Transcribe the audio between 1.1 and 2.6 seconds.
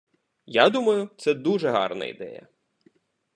це дуже гарна ідея.